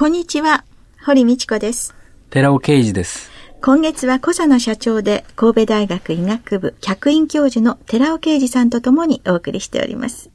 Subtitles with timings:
[0.00, 0.64] こんにちは
[1.04, 1.94] 堀道子です。
[2.30, 3.30] 寺尾啓二です。
[3.60, 10.30] 今月はコサナ社長で神戸大学医学部客員教授の寺尾啓二さんとともにお送りしております。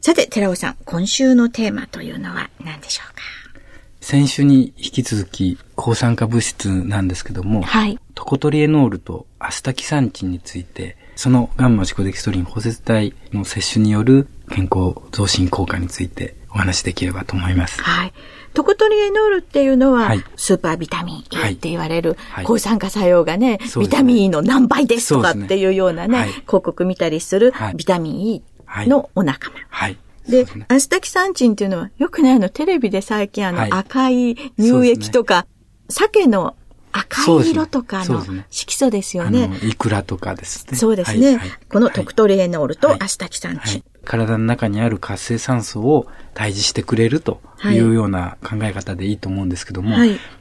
[0.00, 3.22] さて寺尾さん今週のテーマというのは何でしょうか？
[4.00, 17.82] 先週に引き続き抗酸化物質なんですけども、はい、トコトリエノールとアスタキサンチンについて、そのガンマシコデキストリン包摂体の摂取による健康増進効果についてお話しできればと思います。
[17.82, 18.12] はい。
[18.54, 28.42] トコトリエノールっていうのは、はい、スーパービタミン E って言われる、はい、抗酸化作用がね、ビタミン E の何倍ですとかっていうようなね、ね広告見たりするビタミン E
[28.86, 29.56] のお仲間。
[29.68, 29.96] はい。
[30.28, 35.46] で、ね、アスタキサンチンっていうのは、よくね、あの、テレビで最近あの、赤い乳液とか、
[35.88, 36.56] 鮭の
[36.92, 39.50] 赤い色とかの色素ですよね。
[39.62, 40.76] いくらとかですね。
[40.76, 41.36] そうですね。
[41.36, 43.82] はい、このトクトレーノールとアスタキサンチン、はいはい。
[44.04, 49.96] 体の中にある活性酸素を退治してくれるというような考え方でいいと思うんですけども、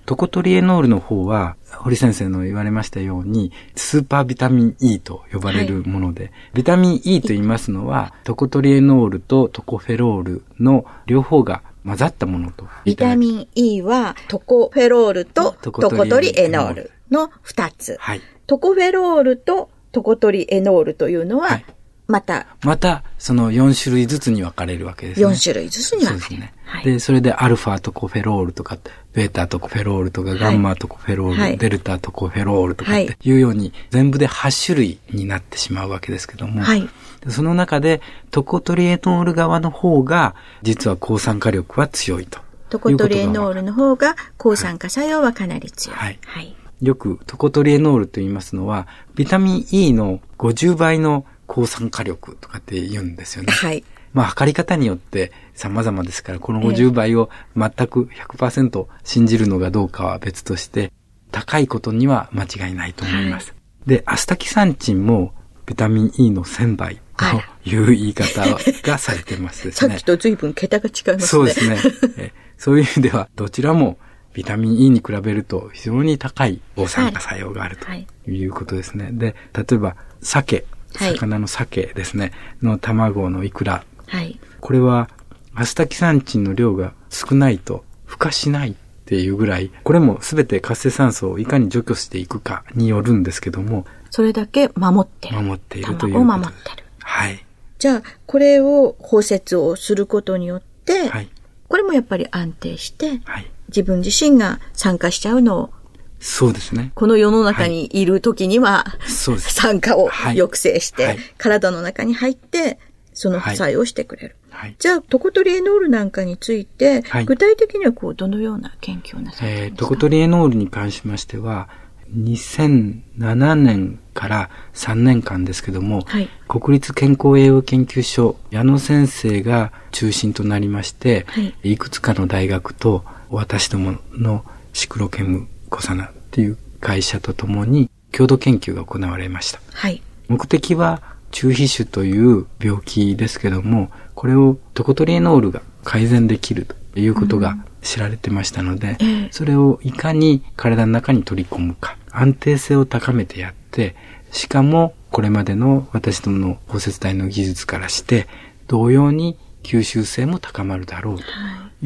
[0.05, 12.65] トコトリエノールの方は、堀先生の言われましたように、スーパービタミン E と呼ばれるもので、ビタミン E と言いますのは、トコトリエノールとトコフェロールの両方が混ざったものと。
[12.85, 17.97] ビタミン E はトコフェロールとトコトリエノールの2つ。
[17.99, 18.21] はい。
[18.47, 21.61] トコフェロールとトコトリエノールというのは、
[22.09, 22.47] また。
[22.63, 25.27] また、その4種類ずつに分かれるわけですね。
[25.27, 26.21] 4種類ずつに分かれる。
[26.21, 26.53] そうですね。
[26.65, 28.79] はい、で、それでアルファトコフェロールとか、
[29.13, 36.89] ベータトコフェロールとか、ガンマトコフェロール、はい、デルタトコフェロールとかっていうように、全部で8種類になってしまうわけですけども、はい、
[37.27, 40.33] その中でトコトリエノール側の方が、
[40.63, 42.39] 実は抗酸化力は強いと。
[42.71, 45.97] トコトリエノールの方が抗酸化作用はかなり強い。
[45.97, 46.19] はい。
[46.25, 53.51] はいよくトコトリエノールと言いますのは、ビタミン E の50倍の抗酸化力とかって言うんですよね。
[53.51, 53.83] はい。
[54.13, 60.91] まあ、測り方によって様々ですから、この50倍を全く100%信じるのがどうかは別として、
[61.31, 63.49] 高いことには間違いないと思います。
[63.49, 63.55] は
[63.87, 65.33] い、で、アスタキサンチンも
[65.65, 68.45] ビタミン E の1000倍という言い方
[68.83, 69.89] がされてますですね。
[69.93, 71.27] さっきと随分桁が違いますね。
[71.27, 71.77] そうですね。
[72.17, 73.97] えそういう意味では、どちらも
[74.33, 79.09] ビタミン E に比べると非常に高い抗酸化作用があるということですね。
[79.11, 83.83] で、例えば、鮭魚の鮭ですね、の卵のイクラ。
[84.07, 84.39] はい。
[84.59, 85.09] これは、
[85.55, 88.73] アスタキサンチンの量が少ないと孵化しないっ
[89.05, 93.85] ていうぐらい、これも全て活性酸素をいかに除去していくかによるんですけども。
[94.09, 95.41] それだけ守ってる。
[95.41, 96.83] 守っているという卵を守ってる。
[96.99, 97.45] はい。
[97.77, 101.29] じゃあ、これを包摂をすることによって、はい、
[101.67, 105.69] これもやっぱり安定して、はい、自分自身が参加しちゃうのを
[106.19, 106.91] そうですね。
[106.95, 109.53] この世の中にいる時には、そうです。
[109.53, 112.79] 酸化を抑制して、体の中に入って、
[113.13, 114.35] その作用をしてくれる。
[114.49, 121.69] はい、じゃあ、トコトリエノールなんかについて、はい、具体的にはこう、どのような研究をなされてるんですか、えー、トコトリエノールに関しましては、
[122.15, 134.43] 2007年から3年間ですけども、はい、国立健康栄養研究所矢野先生が中心となりまして、はい、いくつかの大学と私どもの
[134.73, 139.59] シクロケムコサナっていう会社とともに共同研究が行われました。
[139.73, 140.01] はい。
[140.27, 153.95] 目的は中皮腫という病気ですけども、これをトコトリエノールが改善できるということが知られてましたので、うん、それをいかに体の中に取り込むか、安定性を高めてやって、
[154.31, 158.27] しかもこれまでの私どもの包摂体の技術からして、
[158.67, 161.23] 同様に吸収性も高まるだろうと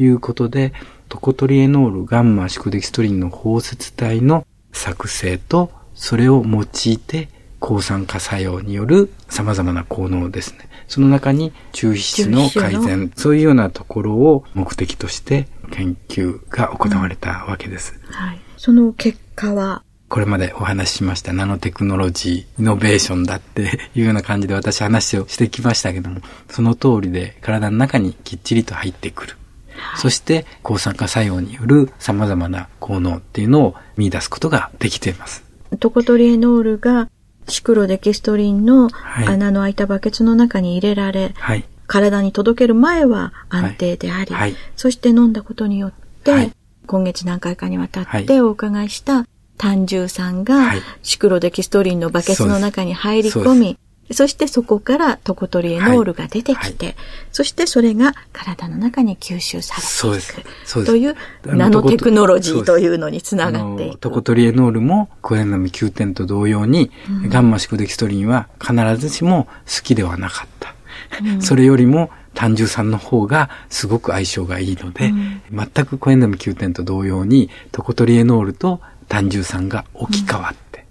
[0.00, 0.72] いうことで、
[1.14, 7.28] トコトリエノール、ガンマ、シコデキストリンの包摂体の作成と、それを用いて
[7.60, 10.68] 抗酸化作用による様々な効能ですね。
[10.88, 17.94] その中に中皮質の改善、そういうようなところを目的として研究が行われたわけです。
[18.04, 18.40] うん、はい。
[18.56, 29.36] その結果はこれまでお話ししましたナノテクノロジー、イノベーションだっていうような感じで私話をしてきましたけども、その通りで体の中にきっちりと入ってくる。
[29.96, 35.44] そして抗酸化作用による様々な効能っていうのを見出すことができています。
[35.80, 37.08] トコトリエノールが
[37.48, 38.88] シクロデキストリンの
[39.26, 44.50] 穴の開いたバケツの中に入れられ、はい、体に届ける前は安定であり、はい。
[44.52, 45.92] はい、そして飲んだことによっ
[46.22, 46.52] て、
[46.86, 49.26] 今月何回かにわたってお伺いした
[49.56, 50.72] 胆汁酸が
[51.02, 53.78] シクロデキストリンのバケツの中に入り込み、
[54.12, 56.94] そしてそこからトコトリエノールが出てきて、はい。
[56.94, 60.84] はい、そしてそれが体の中に吸収されていく。
[60.84, 61.16] という
[61.46, 63.98] ナノテクノロジーというのにつながっていく。
[63.98, 70.74] トコトリエノールもコエンナミ9点と同様に、うん、ガンマシクデキストリンは必ずしも好きではなかった。
[71.24, 80.84] うん、それよりも単純酸の方がすごく相性がいいので、うん、全くコエンナミ9点と同様にトコトリエノールと単純酸が置き換わって、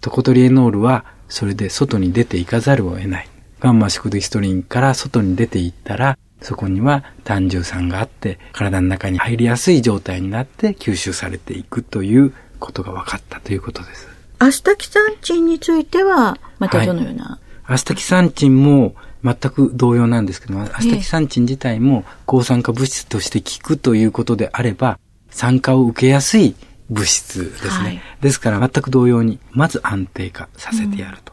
[0.00, 3.28] トコトリエノールはそれで外に出ていかざるを得ない。
[3.60, 14.08] ガンマシクデヒストリンから外に出ていったら、そこには単純酸があって、体の中に入りやすい状態になって吸収されていくということが分かったということです。
[14.38, 25.00] アスタキサンチンについては、またどのような、はい、アスタキサンチンも全く同様なんですけど、アスタキサンチン自体も抗酸化物質として効くということであれば、
[25.30, 26.54] 酸化を受けやすい
[26.90, 27.84] 物質ですね。
[27.84, 31.32] はい、ですから全く同様に、まず安定化させてやると。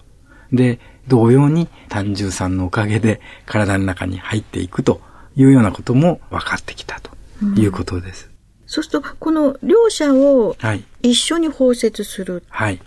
[0.51, 5.01] うん、で、同様に単純酸のおかげで体の中に入っていくと
[5.35, 7.11] いうようなことも分かってきたと
[7.59, 8.25] いうことです。
[8.25, 8.31] うん、
[8.65, 10.55] そうすると、この両者を
[11.01, 12.43] 一緒に包摂する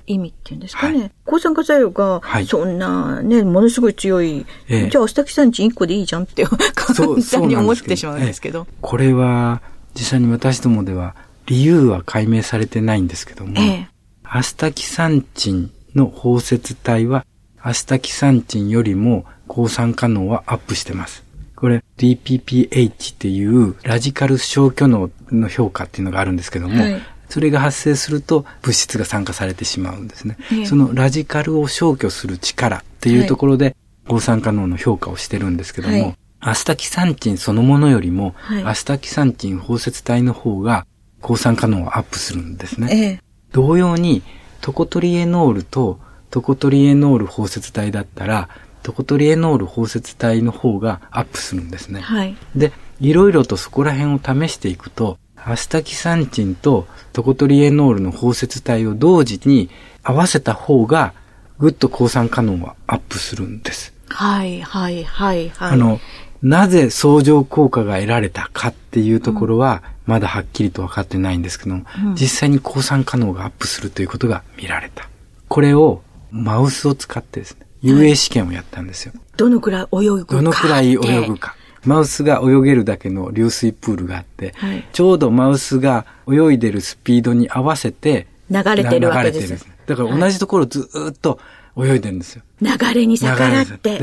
[0.07, 0.99] 意味っていうんですかね。
[0.99, 6.95] はい、抗酸化作用が、そんなね、ものすごい強い、じゃあアスタキサンチン1個でいいじゃんって簡
[7.31, 8.67] 単に思ってしまうんですけど。
[8.81, 9.63] これは、
[9.95, 11.17] 実際に私どもでは
[11.49, 13.89] 理由は解明されてないんですけども、ええ、
[14.23, 17.25] アスタキサンチンの包摂体は、
[17.61, 21.25] アスタキサンチンよりも抗酸化能はアップしてます。
[21.57, 30.37] これ DPPH っていうラジカル消去能の評価っていうのがあるんですけども、はい、それが発生すると物質が酸化されてしまうんですね。
[30.53, 33.75] え、そのラジカルを消去する力っていうところで、
[34.07, 38.35] 抗酸化能の評価をしてるんですけども、はい、アスタキサンチンそのものよりも、
[38.65, 40.87] アスタキサンチン包摂体の方が
[41.21, 42.89] 抗酸化能をアップするんですね。
[42.91, 43.21] ええ、
[43.53, 44.23] 同様に、
[44.61, 46.01] トコトリエノールと
[46.31, 48.49] トコトリエノール包摂体だったら、
[48.83, 52.01] トコトリエノール包摂体の方がアップするんですね。
[52.01, 59.71] はい、で、いろいろとそこら辺を試していくと、アスタキサンチンとトコトリエノールの包摂体を同時に
[60.03, 61.15] 合わせた方が、
[61.59, 63.95] ぐっと抗酸化能はアップするんです。
[64.09, 65.73] はい、はい、はい、はい。
[65.73, 66.01] あの、
[66.43, 75.07] なぜ相乗効果が得られたかっていうところは、まだはっきりと分かってないんですけども、うん、実際に抗酸化能がアップするということが見られた。
[75.49, 79.13] これをマウスを使ってですね、遊泳試験をやったんですよ。
[79.37, 80.35] どのくらい泳ぐか。
[80.37, 81.57] どのくらい泳ぐか。
[81.85, 89.67] マウスが泳げるだけの流水プールがあって、はい、ちょうどマウスが泳いでるスピードに合わせて流れてるわけです。
[89.87, 91.39] だから同じところずっと
[91.79, 92.43] 泳いでるんですよ。
[92.61, 94.01] 流れに逆らって、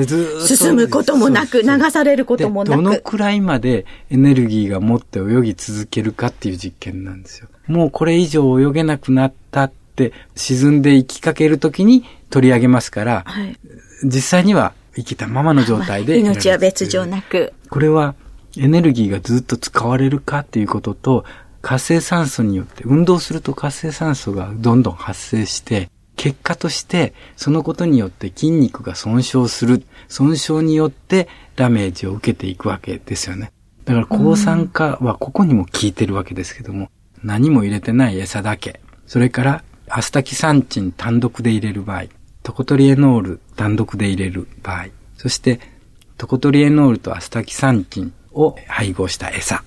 [0.47, 2.75] 進むこともなく、流されることもなく。
[2.75, 7.49] どのくらいまでエネルギーが持って泳ぎ続けるかっていう実験なんですよ。
[7.67, 13.57] もうこれ以上泳げなくなったって沈んで行きかけるときに取り上げますから、はい、
[14.03, 16.17] 実際には生きたままの状態で。
[16.19, 17.53] 命は別状なく。
[17.69, 18.15] これは
[18.57, 21.25] エネルギーがずっと使われるかっていうことと、
[21.61, 25.89] 活性酸素によって、運動すると活性酸素がどんどん発生して、
[26.25, 29.83] 結果として、そのことによって筋肉が損傷する。
[30.07, 33.51] 損傷によってダメージを受けていくわけですよね。
[33.83, 36.89] だから抗酸化はここにも効いてるわけですけども、
[37.21, 38.81] 何も入れてない餌だけ。
[39.05, 42.05] それから、アスタキサンチン単独で入れる場合、
[42.41, 45.59] トコトリエノール単独で入れる場合、そして、
[46.17, 49.63] トコトリエノールとアスタキサンチンを配合した餌、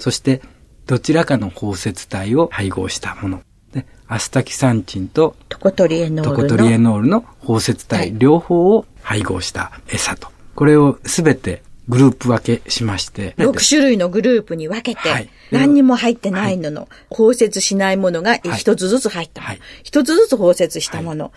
[0.00, 0.42] そして、
[0.86, 3.42] どちらかの包摂体を配合したもの。
[3.72, 10.28] でアスタキサンチンとコトリエノールのトコトリエノールの包摂体、はい、両方を配合した餌と。
[10.54, 13.34] これをすべてグループ分けしまして。
[13.38, 19.42] 6種類のグループに分けて、はい、何にも入ってないのの、はい、包摂しないものが一つずつ入った。
[19.82, 21.32] 一、つずつ包摂したもの。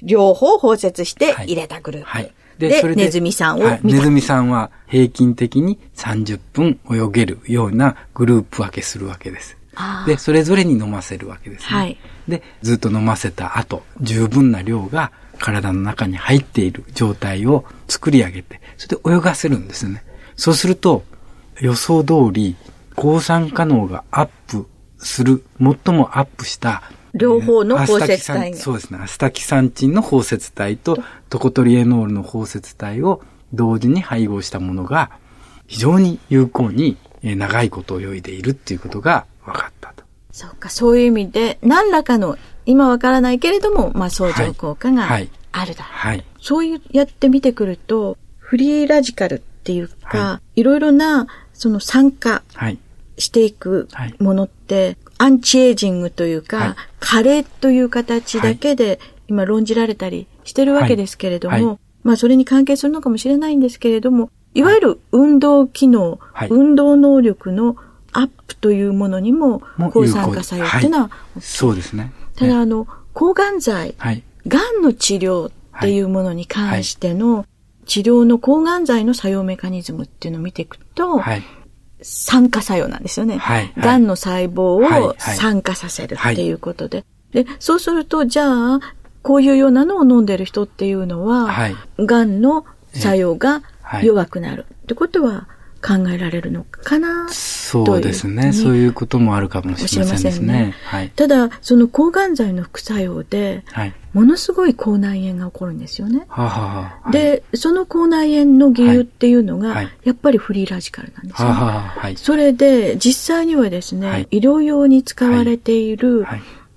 [0.00, 2.08] 両方包摂して入れたグループ。
[2.08, 9.56] はいで、でネズミさんを、はい、ネズミさんは平均的に30分泳げるようなグループ分けするわけです。
[10.06, 11.66] で、それぞれに飲ませるわけですね。
[11.68, 11.98] はい、
[12.28, 20.02] で、ずっと飲ませた後、十分な量が体の中に入っている状態を作り上げて、それで泳がせるんですね。
[20.36, 21.04] そうすると、
[21.60, 22.56] 予想通り、
[22.96, 24.66] 抗酸化能がアップ
[24.98, 26.82] する、最もアップした
[27.14, 28.98] 両方の包摂体そうですね。
[29.02, 30.98] アスタキサンチンの包摂体と
[31.28, 35.10] トコトリエノールの包摂体を同時に配合したものが
[35.66, 40.04] 非常に有効に長いことを泳いでいるっていうことが分かったと。
[40.30, 45.08] そうか、そういう意味で、何らかの、今わからないけれども、まあ、相乗効果が
[45.52, 46.16] あるだ、はい。
[46.16, 46.24] はい。
[46.40, 52.42] そういうやって見てくると、フリーラジカルっていうか、はい、いろいろな、その酸化
[53.18, 66.18] していくものって、はい、アンチエイジングというか、はい、加齢という形だけで今論じられたりしてるわけですけれども、まあそれに関係するのかもしれないんですけれども、いわゆる運動機能、
[66.50, 67.76] 運動能力の
[68.12, 72.12] アップというものにも抗酸化作用っていうのは、そうですね。
[72.36, 77.46] ただあの、抗がん剤、はい、がんの治療っていうものに関しての、
[77.86, 81.42] 治療の抗がん剤の作用メカニズムっていうのを見ていくと、はい、
[82.02, 83.38] 酸化作用なんですよね。
[83.38, 87.04] はい、がんの細胞を酸化させるっていうことで。
[87.32, 88.80] で、そうすると、じゃあ、
[89.22, 93.62] こういうようなのを飲んでる人っていうのは、はい、がんの作用が
[94.02, 94.66] 弱くなる。
[94.82, 95.48] ってことは、
[95.82, 98.52] 考えられるのかなそうですね。
[98.52, 100.52] そういうこともあるかもしれませんですね。
[100.52, 106.24] ねはい、ただ、その抗がん剤の副作用で、はい、ものすごい口内炎が起こるんですよね。
[106.28, 111.54] はははで、その口内炎の理由っていうのが、やっぱりフリーラジカルなんですよ、ね。
[111.54, 116.24] ははそれで、実際にはですね、医療用に使われている、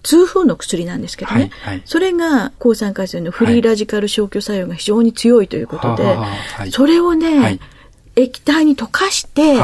[0.01, 1.51] 痛風の薬なんですけどね。
[1.61, 1.73] はい。
[1.75, 6.17] はい、それが抗酸化性のフリーラジカル消去作用が非常に強いということで、
[6.71, 7.59] それをね、はい
[8.15, 9.55] 液体に溶かして、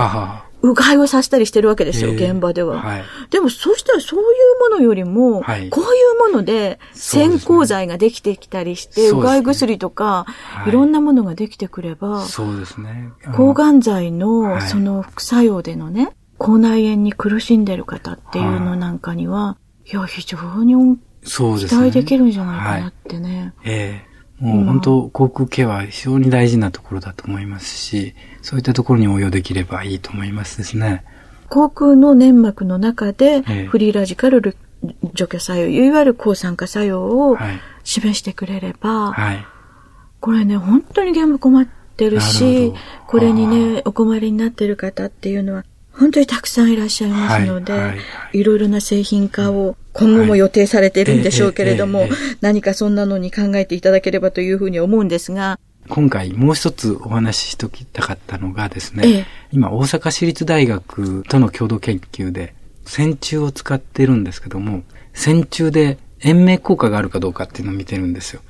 [0.64, 2.80] うがいをさせたりしてるわけですよ、現場では。
[2.80, 13.10] はい、でも、そうしたらそういうものよりも、はい、こういうもので、先行剤ができてきたりして、うね、うがい薬とか、はい、いろんなものができてくれば、そうですね。
[13.36, 19.96] 抗がん剤の、その副作用でのね、口内炎に苦しんでる方っていうのなんかには、い。
[19.96, 23.54] や、非常に期待できるんじゃないかなってね。
[23.64, 24.11] ええ
[24.42, 31.06] もう本当、航空系は非常に大事なところだと思いますし、そういったところに応用できればいいと思いますですね。
[31.48, 34.56] 航空の粘膜の中で、フリーラジカル
[35.14, 37.38] 除去作用、いわゆる抗酸化作用を
[37.84, 39.46] 示してくれれば、はい、
[40.20, 42.74] これね、本当に現場困ってるし、
[43.08, 45.66] これにね、お困りになってる方っていうのは、
[46.02, 47.96] 本当にたくさんいらっしゃいますので、はいはいは
[48.34, 52.08] い、いろいろな製品化を今後も予定されているんでしょうけれども、
[52.42, 62.56] 何かそんなのに考えていただければというふうに思うんですが、今回もう一つお話ししときたかったのがですね、ええ、今大阪市立大学との共同研究で
[62.86, 64.82] 線虫を使ってるんですけども、
[65.14, 68.42] 線虫で延命効果があるかどうかっていうのを見てるんですよ。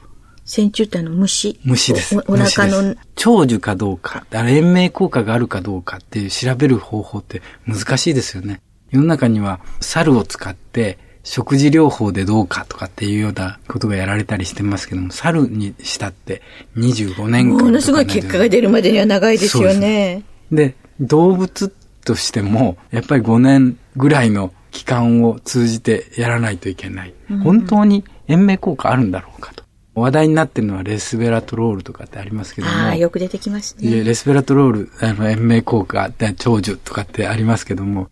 [0.52, 2.18] 線虫ってあの虫虫です。
[2.28, 2.98] お腹の。
[3.16, 8.60] 長寿かどうか、延命効果があるかどうかっていう調べる方法って難しいですよね。
[8.90, 16.42] 世の中には猿を使って食事療法でどうかとかっていうようなことがやられたりしてますけども、猿にしたって
[16.76, 20.26] 25年間ものすごい結果が出るまでには長いですよね。
[20.52, 27.14] で動物としても、やっぱり5年ぐらいの期間を通じてやらないといけない。
[27.30, 29.61] うん、本当に延命効果あるんだろうかと。
[29.94, 32.74] 話題になってるのはレスベラトロールとかってありますけども。
[32.74, 34.04] ああ、よく出てきますね。
[34.04, 38.10] レスベラトロール、あの、延命効果、長寿とかってありますけども、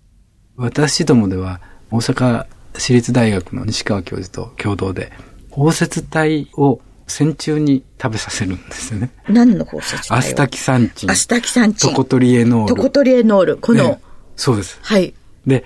[0.58, 5.12] 私どもでは大阪私立大学の西川教授と共同で、
[5.50, 9.12] 包摂体を線虫に食べさせるんですよね。
[9.28, 11.12] 何の包摂体アスタキサンチン。
[11.12, 11.90] アスタキサンチン。
[11.92, 12.76] トコトリエノール。
[12.76, 13.58] トコトリエノール。
[13.58, 14.02] この、ね、
[14.36, 14.80] そうです。
[14.82, 15.14] はい。
[15.48, 15.66] で、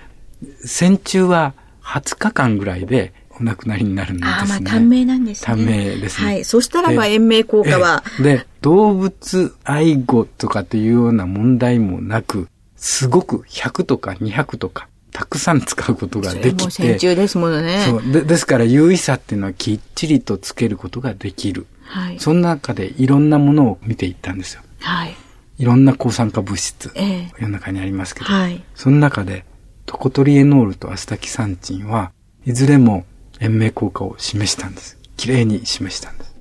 [0.65, 1.53] 線虫は
[1.83, 4.31] 20日間ぐらいでお亡くなりになるんですね。
[4.31, 5.45] ああ、まあ短命なんですね。
[5.45, 6.27] 短命ですね。
[6.27, 6.45] はい。
[6.45, 8.03] そしたらば延命効果は。
[8.21, 16.63] で、動物愛護とかっていうような問題もなく、すごく100とか200とかたくさん使うことができて。
[16.63, 17.85] もう戦中ですものね。
[17.87, 18.21] そうで。
[18.21, 21.67] ですから優位さっていうのはきっちりとつけることができる。
[21.83, 22.19] はい。
[22.19, 24.61] その中でいろんなものを見ていったんですよ。
[24.79, 25.15] はい。
[25.59, 28.63] いろんな抗酸化物質、ええ、世の中にありますけど、はい。
[28.73, 29.45] その中で
[29.85, 32.11] トコトリエノールとアスタキサンチンは
[32.45, 33.05] いずれも
[33.43, 34.97] 延命効果を示したんです。
[35.17, 36.33] きれいに示したんです。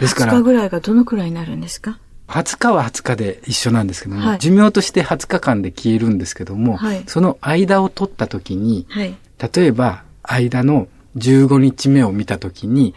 [0.00, 0.32] ですから。
[0.32, 1.98] 20日ぐらいがどのくらいになるんですか
[2.28, 9.16] ？20日は20日で一緒なんですけども、はい、寿命として20日間で消えるんですけども、はい、その間を取った時に、はい、
[9.54, 12.94] 例えば間の15日目を見た時に、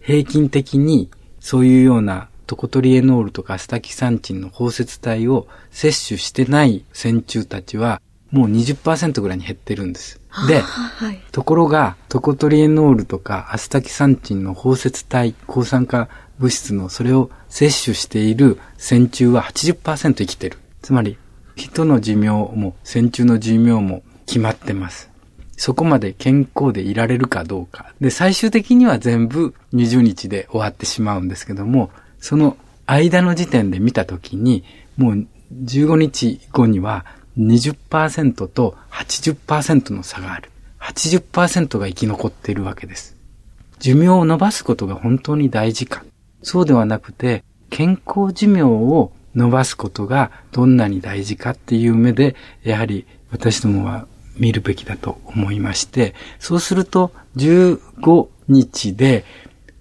[0.00, 1.10] 平均的に
[1.40, 8.00] そういうようなトコトリエノールとかアスタキサンチンの包摂体を摂取してない線虫たちは、
[8.32, 10.18] もう20%ぐらいに減ってるんです。
[10.48, 16.08] で、はい、ところが、トコトリエノールとかアスタキサンチンの包摂体、抗酸化
[16.38, 20.58] 物質のそれを摂取している線虫は80%生きてる。
[20.80, 21.18] つまり、
[21.54, 25.10] 人の寿命も線虫の寿命も決まってます。
[25.58, 27.92] そこまで健康でいられるかどうか。
[28.00, 34.64] で、最終的には全部20日で終わってしまうんですけども、その間の時点で見たときに、
[34.96, 35.26] もう
[35.64, 37.04] 15日後には
[37.38, 40.50] 20%と80%の差がある。
[40.80, 43.16] 80%が生き残っているわけです。
[43.78, 46.04] 寿命を伸ばすことが本当に大事か。
[46.42, 59.24] そうではなくて、健康寿命を伸ばすことがどんなに大事かっていう目で、やはり私どもは見るべきだと思いまして、そうすると15日で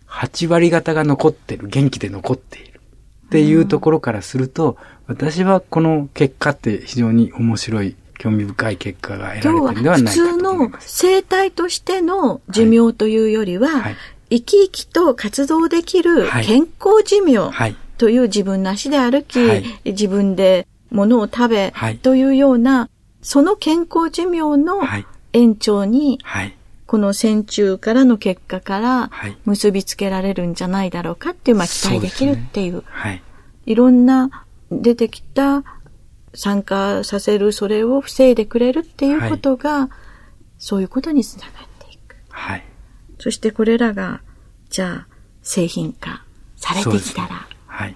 [0.07, 2.81] 8割方が残ってる、元気で残っている
[3.25, 4.77] っていうところからすると、
[5.11, 10.89] 私はこの結果って非常に面白い興味深い結果が得られてるんではないかと思います。
[10.89, 13.81] 普通の生態としての寿命というよりは、はい。
[13.81, 13.95] はい、
[14.29, 17.51] 生き生きと活動できる健康寿命
[17.97, 22.89] という自分の足で歩き、はい、自分で物を食べというような、
[23.21, 24.81] その健康寿命の
[25.33, 26.19] 延長に、
[26.85, 29.11] この線虫からの結果から
[29.45, 32.83] 結びつけられるんじゃないだろうかっていう、まあ期待できるっていう、
[33.65, 35.63] いろんな出てきた
[36.33, 39.89] 参加させる、それを防いでくれるっていうことが、
[40.57, 42.15] そういうことにつながっていく。
[42.29, 42.63] はい。
[43.19, 44.21] そしてこれらが、
[44.69, 45.07] じゃあ、
[45.43, 46.23] 製品化
[46.55, 47.95] されてきたら、はい。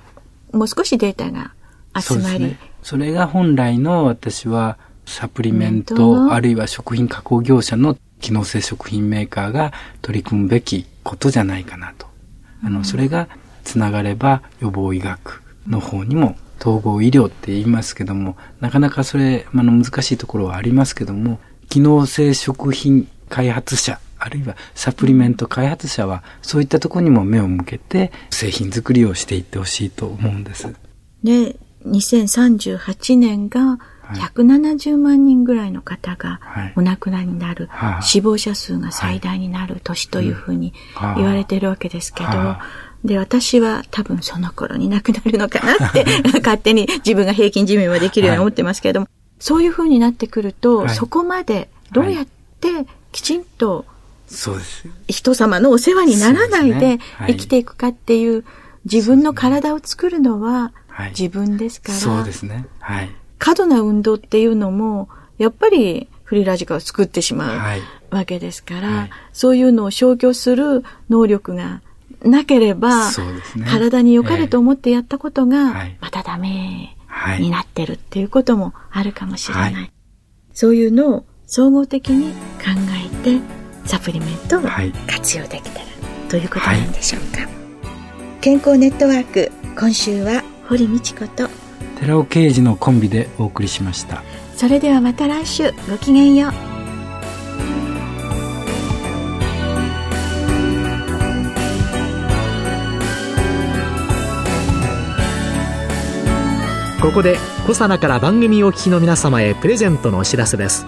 [0.52, 1.54] もう少しデータが
[1.98, 2.40] 集まり。
[2.40, 12.08] ね、それが本来の私は、サプリメント、あるいは食品加工業者の機能性食品メーカーが取り組むべきことじゃないかなと。
[12.64, 13.30] あの、それが
[13.64, 30.74] つながれば予防医学の方にも統合医療って言いますけども、なかなかそれ、あの、難しいところはありますけども、機能性食品開発者あるいはサプリメント開発者はそういったところにも目を向けて製品作りをしていってほしいと思うんです。
[31.24, 33.78] で、2038年が
[34.14, 36.40] 170万人ぐらいの方が
[36.76, 40.74] お亡くなりになる、はい、死亡者数が最大になる年というふうに
[41.16, 42.30] 言われているわけですけど、
[43.06, 46.06] で、私は多分その頃に亡くなるのかなって
[46.40, 52.28] 勝手に自分が平均寿命はできるように思ってますけれども、はい、そういうふうになってくると、はい、そこまでどうやっ
[52.60, 53.86] てきちんと
[54.28, 54.88] そうです。
[55.08, 58.44] 人様のお世話にならないで生きていくかっていう、
[58.86, 60.74] 自分の体を作るのは
[61.18, 61.98] 自分ですから。
[61.98, 62.66] そうですね。
[62.80, 63.10] はい。
[63.38, 67.76] 過度な運動っていうのも、やっぱりフリーラジカを作ってしま
[68.12, 71.82] うわけですから、はい、そういうのを消去する能力が
[72.26, 73.14] なければ、ね、
[73.68, 76.96] 体に良かれと思ってやったことが、またダメ
[77.40, 79.74] になってるっていうこともあるかもしれない。
[79.74, 79.92] はい、
[80.54, 82.72] そういうのを総合的に考
[83.24, 83.40] えて、
[83.86, 84.62] サプリメントを
[85.08, 85.86] 活用できたら、
[86.30, 87.50] ということなんでしょうか、はい、
[88.42, 91.48] 健康ネットワーク今週は堀道子と
[92.00, 94.24] 寺尾啓二のコンビでお送りしました。
[94.56, 96.52] それではまた来週ごきげんよう
[107.06, 107.38] ここで
[107.68, 110.88] コサナから番組お聞きの皆様へプレゼントのお知らせです。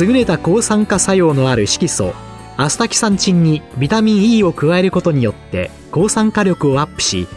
[0.00, 2.12] 優れた抗酸化作用のある色素
[2.56, 7.28] アスタキサンチンにビタミン E を加えることによって抗酸化力をアップし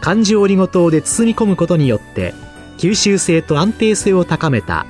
[0.00, 2.32] 漢字オリゴ糖で包み込むことによって
[2.78, 4.86] 吸収性と安定性を高めた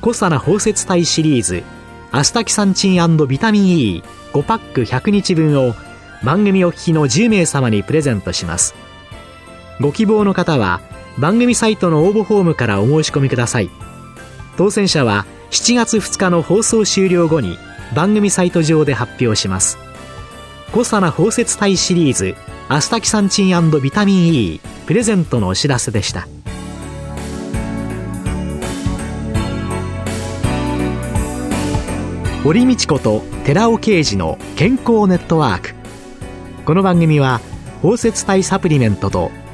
[0.00, 1.64] コサナ包摂体シリーズ
[2.12, 5.74] アスタキサンチンビタミン E5 パック100日分を
[6.22, 8.76] 番組お聞きの10名様にプレゼントします。
[9.80, 10.80] ご希望の方は
[11.18, 13.70] 番組サイトの応募フォームからお申し込みください。
[14.56, 17.56] 当選者は7月2日の放送終了後に
[17.94, 19.78] 番組サイト上で発表します。
[20.72, 22.34] コサナ包摂体シリーズ
[22.68, 26.28] アスタキサンチンビタミン E プレゼントのお知らせでした。
[32.44, 35.74] 堀道子と寺尾啓二の健康ネットワーク。
[36.64, 37.40] この番組は
[37.82, 39.30] 包摂体サプリメントと